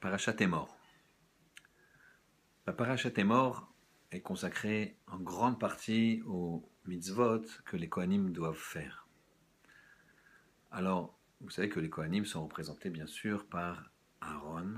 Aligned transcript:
Parachat 0.00 0.36
est 0.38 0.46
mort. 0.46 0.76
La 2.66 2.72
Parachat 2.74 3.12
est 3.16 3.24
mort 3.24 3.72
est 4.10 4.20
consacrée 4.20 4.98
en 5.06 5.18
grande 5.18 5.58
partie 5.58 6.22
aux 6.26 6.68
mitzvot 6.84 7.42
que 7.64 7.76
les 7.76 7.88
Kohanim 7.88 8.30
doivent 8.30 8.54
faire. 8.54 9.08
Alors, 10.70 11.18
vous 11.40 11.50
savez 11.50 11.70
que 11.70 11.80
les 11.80 11.88
Kohanim 11.88 12.26
sont 12.26 12.44
représentés 12.44 12.90
bien 12.90 13.06
sûr 13.06 13.46
par 13.46 13.90
Aaron, 14.20 14.74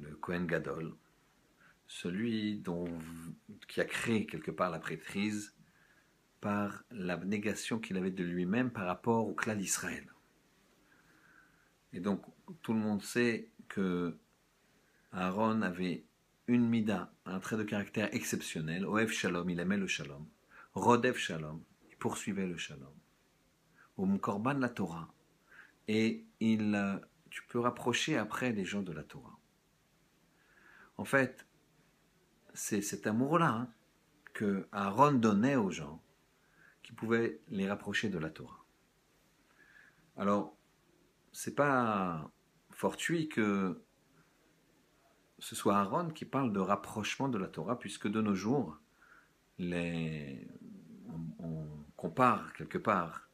le 0.00 0.16
Kohen 0.16 0.46
Gadol, 0.46 0.94
celui 1.86 2.62
qui 3.68 3.80
a 3.80 3.84
créé 3.84 4.26
quelque 4.26 4.50
part 4.50 4.70
la 4.70 4.80
prêtrise 4.80 5.54
par 6.40 6.82
l'abnégation 6.90 7.78
qu'il 7.78 7.96
avait 7.96 8.10
de 8.10 8.24
lui-même 8.24 8.70
par 8.70 8.86
rapport 8.86 9.28
au 9.28 9.34
clan 9.34 9.54
d'Israël. 9.54 10.12
Et 11.92 12.00
donc, 12.00 12.22
tout 12.62 12.72
le 12.72 12.80
monde 12.80 13.02
sait 13.02 13.50
que 13.74 14.16
Aaron 15.10 15.62
avait 15.62 16.04
une 16.46 16.68
mida, 16.68 17.12
un 17.26 17.40
trait 17.40 17.56
de 17.56 17.64
caractère 17.64 18.14
exceptionnel. 18.14 18.86
Oev 18.86 19.10
Shalom, 19.10 19.50
il 19.50 19.58
aimait 19.58 19.76
le 19.76 19.88
Shalom. 19.88 20.28
Rodev 20.74 21.16
Shalom, 21.16 21.60
il 21.90 21.96
poursuivait 21.96 22.46
le 22.46 22.56
Shalom. 22.56 22.94
Om 23.96 24.20
Korban 24.20 24.54
la 24.54 24.68
Torah. 24.68 25.12
Et 25.88 26.24
il, 26.38 26.76
euh, 26.76 26.98
tu 27.30 27.42
peux 27.48 27.58
rapprocher 27.58 28.16
après 28.16 28.52
les 28.52 28.64
gens 28.64 28.82
de 28.82 28.92
la 28.92 29.02
Torah. 29.02 29.36
En 30.96 31.04
fait, 31.04 31.44
c'est 32.52 32.80
cet 32.80 33.08
amour-là 33.08 33.50
hein, 33.50 33.68
que 34.34 34.68
Aaron 34.70 35.14
donnait 35.14 35.56
aux 35.56 35.72
gens 35.72 36.00
qui 36.84 36.92
pouvait 36.92 37.40
les 37.48 37.68
rapprocher 37.68 38.08
de 38.08 38.18
la 38.18 38.30
Torah. 38.30 38.64
Alors, 40.16 40.56
c'est 41.32 41.56
pas 41.56 42.30
fortuit 42.74 43.28
que 43.28 43.80
ce 45.38 45.54
soit 45.54 45.76
Aaron 45.76 46.10
qui 46.10 46.24
parle 46.24 46.52
de 46.52 46.60
rapprochement 46.60 47.28
de 47.28 47.38
la 47.38 47.48
Torah, 47.48 47.78
puisque 47.78 48.08
de 48.08 48.20
nos 48.20 48.34
jours, 48.34 48.78
on, 49.60 50.44
compare 51.96 52.52
quelque 52.52 52.76
part 52.76 53.30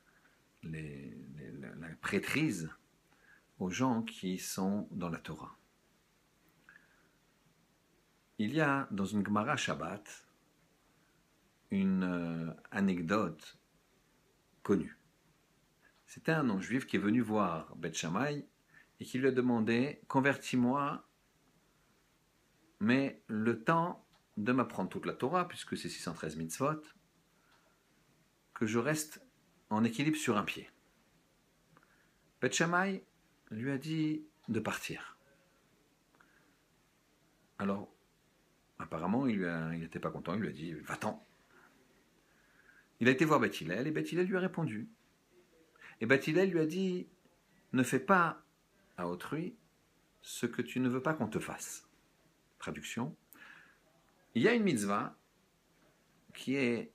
la 0.63 1.89
prêtrise 2.01 2.71
aux 3.59 3.71
gens 3.71 4.03
qui 4.03 4.39
sont 4.39 4.87
dans 4.93 5.09
la 5.09 5.19
Torah. 5.19 5.57
Il 8.39 8.55
y 8.55 8.61
a 8.61 8.87
dans 8.91 9.05
une 9.05 9.27
Gemara 9.27 9.57
Shabbat 9.57 10.27
une 11.71 12.05
euh, 12.05 12.53
anecdote 12.71 13.59
connue. 14.63 14.97
C'était 16.07 16.33
un 16.33 16.45
non-juif 16.45 16.87
qui 16.87 16.97
est 16.97 17.01
venu 17.01 17.21
voir 17.21 17.75
Beth 17.77 17.97
Shammai 17.97 18.47
et 19.01 19.05
qui 19.05 19.19
lui 19.19 19.29
a 19.29 19.33
demandé 19.33 20.01
Convertis-moi, 20.09 21.09
mais 22.81 23.23
le 23.27 23.63
temps 23.63 24.07
de 24.37 24.53
m'apprendre 24.53 24.89
toute 24.89 25.07
la 25.07 25.13
Torah, 25.13 25.49
puisque 25.49 25.77
c'est 25.77 25.89
613 25.89 26.37
mitzvot, 26.37 26.83
que 28.55 28.67
je 28.67 28.79
reste 28.79 29.23
en 29.71 29.85
équilibre 29.85 30.17
sur 30.17 30.37
un 30.37 30.45
pied. 30.45 30.71
Beth 32.41 32.63
lui 33.51 33.71
a 33.71 33.79
dit 33.79 34.25
de 34.49 34.61
partir. 34.61 35.19
Alors, 37.59 37.93
apparemment, 38.79 39.27
il 39.27 39.41
n'était 39.79 39.99
pas 39.99 40.11
content, 40.11 40.35
il 40.35 40.41
lui 40.41 40.49
a 40.49 40.53
dit 40.53 40.73
Va-t'en. 40.73 41.27
Il 43.01 43.09
a 43.09 43.11
été 43.11 43.25
voir 43.25 43.41
Beth 43.41 43.61
et 43.61 43.91
Beth 43.91 44.13
lui 44.13 44.37
a 44.37 44.41
répondu 44.41 44.89
et 46.01 46.07
Bathilel 46.07 46.51
lui 46.51 46.61
a 46.61 46.67
dit 46.67 47.09
Ne 47.73 47.83
fais 47.83 48.01
pas 48.01 48.43
à 49.01 49.09
autrui 49.09 49.57
ce 50.23 50.47
que 50.47 50.63
tu 50.63 50.81
ne 50.81 50.89
veux 50.89 51.03
pas 51.03 51.15
qu'on 51.15 51.29
te 51.29 51.39
fasse. 51.39 51.89
Traduction 52.59 53.17
Il 54.35 54.43
y 54.43 54.49
a 54.49 54.55
une 54.55 54.63
mitzvah 54.63 55.17
qui 56.35 56.57
est 56.57 56.93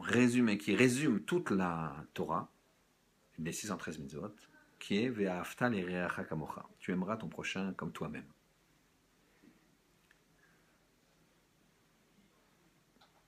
résumée, 0.00 0.58
qui 0.58 0.74
résume 0.74 1.20
toute 1.20 1.50
la 1.50 2.04
Torah, 2.14 2.50
les 3.38 3.52
613 3.52 3.98
mitzvot, 3.98 4.34
qui 4.78 5.02
est 5.02 5.08
Ve'afta 5.08 5.70
kamocha. 6.24 6.66
Tu 6.78 6.92
aimeras 6.92 7.16
ton 7.16 7.28
prochain 7.28 7.72
comme 7.74 7.92
toi-même. 7.92 8.26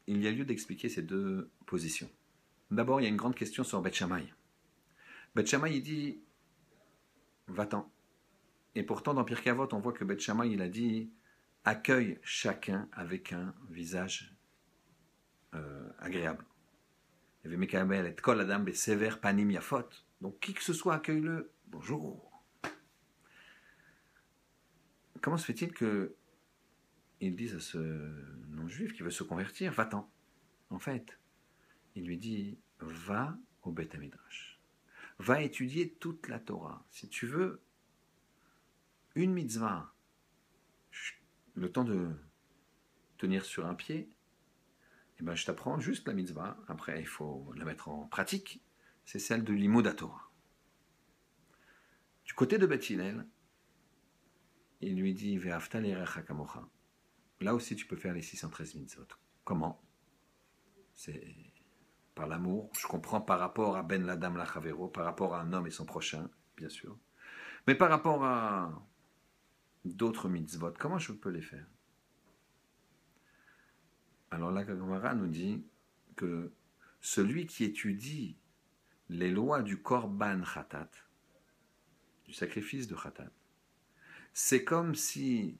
il 0.07 0.23
y 0.23 0.29
a 0.29 0.31
lieu 0.31 0.45
d'expliquer 0.45 0.89
ces 0.89 1.03
deux 1.03 1.51
positions. 1.67 2.11
D'abord, 2.71 3.01
il 3.01 3.05
y 3.05 3.07
a 3.07 3.11
une 3.11 3.17
grande 3.17 3.35
question 3.35 3.65
sur 3.65 3.81
Beth 3.81 3.95
Shammai. 3.95 4.33
Beth 5.37 5.49
Shammai, 5.49 5.77
il 5.77 5.83
dit 5.83 6.19
Va-t'en. 7.49 7.93
Et 8.75 8.83
pourtant, 8.83 9.13
dans 9.13 9.23
Pirkei 9.23 9.51
Avot, 9.51 9.69
on 9.73 9.81
voit 9.81 9.93
que 9.93 10.03
Beth 10.03 10.19
Shammai, 10.19 10.51
il 10.51 10.63
a 10.63 10.69
dit 10.71 11.13
Accueille 11.67 12.19
chacun 12.23 12.89
avec 12.91 13.35
un 13.35 13.55
visage 13.69 14.35
euh, 15.55 15.91
agréable. 15.99 16.43
Et 17.45 18.15
Kol 18.15 18.41
Adam 18.41 18.65
panim. 19.21 19.61
Donc, 20.23 20.41
qui 20.41 20.55
que 20.55 20.63
ce 20.63 20.73
soit, 20.73 20.95
accueille-le. 20.95 21.53
Bonjour. 21.67 22.43
Comment 25.21 25.37
se 25.37 25.45
fait-il 25.45 25.71
que 25.71 26.17
ils 27.21 27.37
disent 27.37 27.57
à 27.57 27.61
ce 27.61 27.77
non-juif 28.49 28.95
qui 28.95 29.03
veut 29.03 29.11
se 29.11 29.23
convertir, 29.23 29.71
va-t'en. 29.71 30.11
En 30.71 30.79
fait, 30.79 31.19
il 31.95 32.07
lui 32.07 32.17
dit, 32.17 32.59
va 32.81 33.37
au 33.65 33.71
Beth 33.71 33.95
Midrash. 33.99 34.56
Va 35.19 35.43
étudier 35.43 35.95
toute 35.95 36.29
la 36.29 36.39
Torah. 36.39 36.85
Si 36.91 37.09
tu 37.09 37.27
veux 37.27 37.63
une 39.15 39.33
mitzvah, 39.33 39.95
le 41.55 41.73
temps 41.73 41.85
de 41.85 42.11
tenir 43.17 43.45
sur 43.45 43.67
un 43.67 43.75
pied, 43.75 44.11
eh 45.19 45.23
ben, 45.23 45.35
je 45.35 45.47
t'apprends 45.47 45.81
juste 45.81 46.07
la 46.07 46.15
mitzvah. 46.15 46.59
Après, 46.69 47.01
il 47.01 47.07
faut 47.07 47.53
la 47.57 47.65
mettre 47.65 47.89
en 47.89 48.07
pratique. 48.07 48.63
C'est 49.05 49.19
celle 49.19 49.45
de 49.45 49.55
l'imoda 49.55 49.95
Torah. 49.95 50.31
Du 52.25 52.35
côté 52.35 52.59
de 52.59 52.67
Beth 52.67 52.91
il 54.81 54.97
lui 54.97 55.15
dit. 55.15 55.41
Là 57.41 57.55
aussi, 57.55 57.77
tu 57.77 57.87
peux 57.87 57.97
faire 57.97 58.13
les 58.13 58.23
613 58.23 58.75
mitzvot. 58.75 59.07
Comment? 59.45 59.83
C'est 60.93 61.35
par 62.17 62.27
l'amour. 62.27 62.73
Je 62.77 62.89
comprends 62.89 63.21
par 63.21 63.39
rapport 63.39 63.77
à 63.77 63.85
Ben 63.85 64.05
Ladam 64.05 64.37
Lachavero, 64.37 64.89
par 64.89 65.05
rapport 65.05 65.37
à 65.37 65.43
un 65.43 65.53
homme 65.53 65.69
et 65.69 65.71
son 65.71 65.85
prochain, 65.85 66.29
bien 66.57 66.69
sûr. 66.69 66.99
Mais 67.69 67.77
par 67.77 67.91
rapport 67.91 68.25
à 68.25 68.83
d'autres 69.85 70.29
mitzvot, 70.29 70.73
comment 70.79 70.99
je 70.99 71.13
peux 71.13 71.29
les 71.29 71.43
faire? 71.43 71.67
Alors 74.33 74.51
la 74.51 74.67
Gemara 74.67 75.15
nous 75.15 75.29
dit 75.29 75.65
que 76.17 76.53
celui 77.01 77.47
qui 77.47 77.65
étudie 77.65 78.37
les 79.09 79.31
lois 79.31 79.63
du 79.63 79.81
Korban 79.81 80.41
Khatat, 80.43 80.91
du 82.25 82.33
sacrifice 82.33 82.89
de 82.89 82.97
Khatat, 82.97 83.31
c'est 84.33 84.65
comme 84.65 84.95
si 84.95 85.59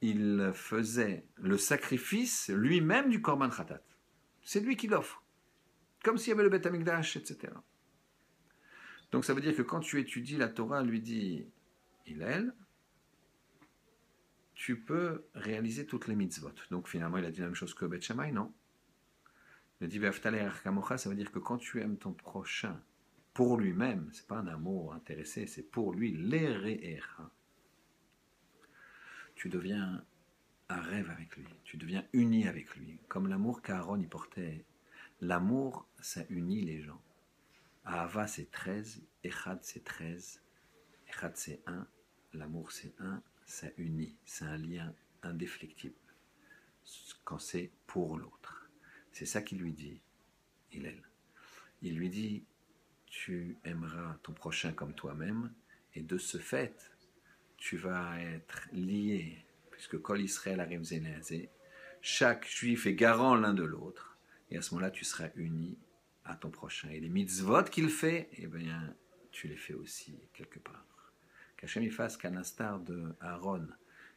il 0.00 0.50
faisait 0.54 1.26
le 1.36 1.58
sacrifice 1.58 2.48
lui-même 2.48 3.10
du 3.10 3.20
Korban 3.20 3.50
Khatat. 3.50 3.82
C'est 4.42 4.60
lui 4.60 4.76
qui 4.76 4.88
l'offre. 4.88 5.23
Comme 6.04 6.18
s'il 6.18 6.28
y 6.28 6.32
avait 6.32 6.44
le 6.44 6.50
Beth 6.50 6.66
Amikdash, 6.66 7.16
etc. 7.16 7.52
Donc 9.10 9.24
ça 9.24 9.34
veut 9.34 9.40
dire 9.40 9.56
que 9.56 9.62
quand 9.62 9.80
tu 9.80 9.98
étudies 9.98 10.36
la 10.36 10.48
Torah, 10.48 10.82
lui 10.82 11.00
dit 11.00 11.46
Hillel, 12.06 12.54
tu 14.54 14.80
peux 14.80 15.24
réaliser 15.34 15.86
toutes 15.86 16.06
les 16.06 16.14
mitzvot. 16.14 16.54
Donc 16.70 16.88
finalement, 16.88 17.18
il 17.18 17.24
a 17.24 17.32
dit 17.32 17.40
la 17.40 17.46
même 17.46 17.54
chose 17.56 17.74
que 17.74 17.84
Beth 17.86 18.02
Shammai, 18.02 18.30
non? 18.30 18.52
Il 19.80 19.84
a 19.84 19.88
dit 19.88 20.00
ça 20.00 21.08
veut 21.08 21.16
dire 21.16 21.32
que 21.32 21.40
quand 21.40 21.58
tu 21.58 21.80
aimes 21.80 21.98
ton 21.98 22.12
prochain 22.12 22.80
pour 23.32 23.58
lui-même, 23.58 24.08
c'est 24.12 24.28
pas 24.28 24.38
un 24.38 24.46
amour 24.46 24.94
intéressé, 24.94 25.48
c'est 25.48 25.64
pour 25.64 25.92
lui, 25.92 26.12
l'Ere'echa 26.12 27.30
tu 29.34 29.48
deviens 29.48 30.04
un 30.68 30.80
rêve 30.80 31.10
avec 31.10 31.36
lui, 31.36 31.46
tu 31.64 31.76
deviens 31.76 32.04
uni 32.12 32.48
avec 32.48 32.74
lui, 32.76 32.98
comme 33.08 33.28
l'amour 33.28 33.62
qu'Aaron 33.62 34.00
y 34.00 34.06
portait. 34.06 34.64
L'amour, 35.26 35.88
ça 36.02 36.20
unit 36.28 36.60
les 36.60 36.82
gens. 36.82 37.00
Ahava, 37.86 38.26
c'est 38.26 38.50
13, 38.50 39.00
Echad, 39.24 39.58
c'est 39.62 39.82
13, 39.82 40.42
Echad, 41.08 41.34
c'est 41.34 41.62
1, 41.66 41.86
l'amour, 42.34 42.70
c'est 42.70 42.92
1, 42.98 43.22
ça 43.46 43.68
unit, 43.78 44.14
c'est 44.26 44.44
un 44.44 44.58
lien 44.58 44.94
indéflectible, 45.22 45.94
quand 47.24 47.38
c'est 47.38 47.70
pour 47.86 48.18
l'autre. 48.18 48.68
C'est 49.12 49.24
ça 49.24 49.40
qu'il 49.40 49.60
lui 49.60 49.72
dit, 49.72 50.02
Hillel. 50.72 51.02
Il 51.80 51.96
lui 51.96 52.10
dit, 52.10 52.44
tu 53.06 53.56
aimeras 53.64 54.18
ton 54.22 54.34
prochain 54.34 54.74
comme 54.74 54.92
toi-même, 54.92 55.54
et 55.94 56.02
de 56.02 56.18
ce 56.18 56.36
fait, 56.36 56.92
tu 57.56 57.78
vas 57.78 58.20
être 58.20 58.68
lié, 58.72 59.42
puisque 59.70 59.96
Kol 60.02 60.20
Israël 60.20 60.60
arrive 60.60 60.82
chaque 62.02 62.46
juif 62.46 62.84
est 62.84 62.94
garant 62.94 63.36
l'un 63.36 63.54
de 63.54 63.64
l'autre, 63.64 64.13
et 64.54 64.58
à 64.58 64.62
ce 64.62 64.72
moment-là, 64.72 64.92
tu 64.92 65.04
seras 65.04 65.30
uni 65.34 65.76
à 66.24 66.36
ton 66.36 66.48
prochain. 66.48 66.88
Et 66.90 67.00
les 67.00 67.08
mitzvot 67.08 67.64
qu'il 67.64 67.88
fait, 67.88 68.28
eh 68.34 68.46
bien, 68.46 68.94
tu 69.32 69.48
les 69.48 69.56
fais 69.56 69.74
aussi 69.74 70.16
quelque 70.32 70.60
part. 70.60 71.12
Qu'Hachem 71.56 71.82
y 71.82 71.90
fasse 71.90 72.16
qu'à 72.16 72.30
l'instar 72.30 72.78
de 72.78 73.16
Aaron, 73.20 73.66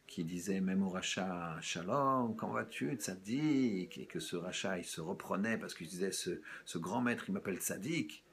qui 0.06 0.22
disait 0.22 0.60
même 0.60 0.84
au 0.84 0.90
rachat 0.90 1.60
Shalom, 1.60 2.36
comment 2.36 2.52
vas-tu, 2.52 2.94
Tzadik? 2.94 3.98
Et 3.98 4.06
que 4.06 4.20
ce 4.20 4.36
rachat, 4.36 4.78
il 4.78 4.84
se 4.84 5.00
reprenait 5.00 5.58
parce 5.58 5.74
qu'il 5.74 5.88
disait 5.88 6.12
ce, 6.12 6.40
grand 6.76 7.00
maître, 7.00 7.24
il 7.26 7.32
m'appelle 7.32 7.58
Tzadik. 7.58 8.24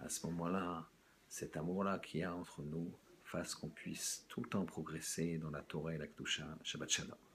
À 0.00 0.08
ce 0.08 0.26
moment-là, 0.26 0.90
cet 1.28 1.56
amour-là 1.56 2.00
qu'il 2.00 2.20
y 2.20 2.24
a 2.24 2.34
entre 2.34 2.62
nous 2.62 2.92
fasse 3.22 3.54
qu'on 3.54 3.68
puisse 3.68 4.26
tout 4.28 4.42
le 4.42 4.48
temps 4.48 4.64
progresser 4.64 5.38
dans 5.38 5.50
la 5.50 5.62
Torah 5.62 5.94
et 5.94 5.98
la 5.98 6.08
Kedusha. 6.08 6.58
Shabbat 6.64 6.90
Shalom. 6.90 7.33